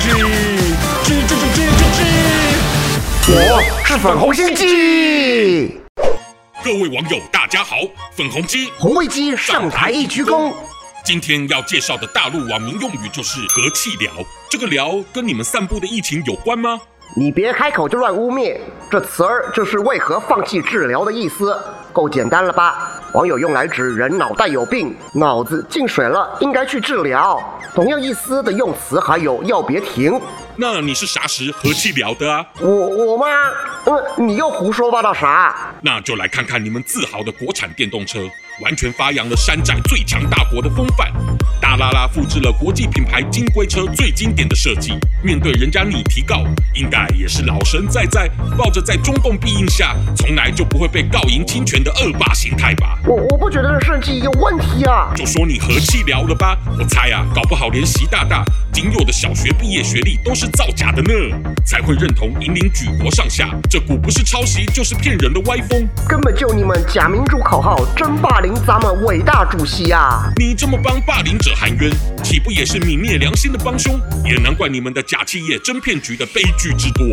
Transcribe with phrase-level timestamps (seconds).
[0.00, 1.60] 鸡鸡鸡鸡
[1.92, 2.02] 鸡，
[3.28, 5.78] 我是粉红心鸡。
[6.64, 7.76] 各位网友，大家好，
[8.16, 10.54] 粉红鸡红卫鸡上台一鞠躬。
[11.04, 14.10] 今天要介绍的大陆网民用语就是“和气聊”，
[14.48, 16.80] 这个“聊”跟你们散布的疫情有关吗？
[17.14, 18.58] 你别开口就乱污蔑，
[18.90, 21.54] 这词儿就是为何放弃治疗的意思，
[21.92, 22.99] 够简单了吧？
[23.12, 27.42] 网友用来指人脑袋有病，脑子进水了，应该去治疗。
[27.74, 30.20] 同样意思的用词还有要别停。
[30.54, 32.46] 那你是啥时和气聊的啊？
[32.60, 33.26] 我我吗？
[33.86, 35.72] 嗯，你又胡说八道啥？
[35.82, 38.20] 那就来看看你们自豪的国产电动车，
[38.62, 41.10] 完全发扬了山寨最强大国的风范。
[41.60, 46.44] 大拉拉复制了国际品牌金龟车最经典的设计，面对人家你提告，
[46.74, 52.98] 应该也是老神在在，抱着在中共庇荫下从来就不会被告赢侵权的恶霸心态吧。
[53.06, 56.58] 我我不觉得这设计有问题啊，就说你和气聊了吧。
[56.78, 61.12] 我猜啊，搞不好连习大大仅有的小学毕业学历都是造假的呢，
[61.64, 65.86] 才会认同引领举国上下这股不是抄袭就是骗人的歪风。
[66.08, 70.32] 根本就你们假民主口号真霸凌咱们伟大主席啊！
[70.36, 71.54] 你这么帮霸凌者。
[71.60, 71.92] 含冤，
[72.24, 74.00] 岂不也是泯灭良心的帮凶？
[74.24, 77.04] 也难怪你们的假企业真骗局的悲剧之多。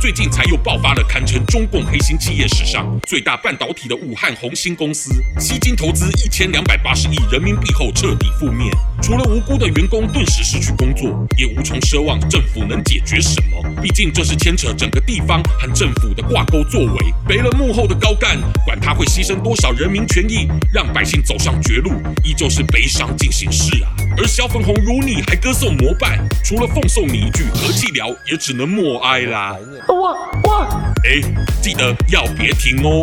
[0.00, 8.70] 最近才又爆发了堪称中共黑心企业史上最大半导体的武汉红星公司，吸金投资一千两百八十亿人民币后彻底覆灭。
[9.02, 13.62] 除了无辜的员工顿时失去工作，也无从奢望政府能解决什么。
[13.80, 17.14] 毕竟这是牵扯整个地方和政府的挂钩作为。
[17.26, 21.92] 背了幕后的高干，管他会牺牲多少人民权益，让百姓走上绝路，
[22.24, 23.90] 依旧是悲伤进行式啊。
[24.16, 29.56] 而小粉红如你还歌颂膜拜，除了奉送你一句和气聊，也只能默哀啦。
[29.88, 30.64] 我我
[31.04, 31.20] 哎，
[31.62, 33.02] 记得要别停哦。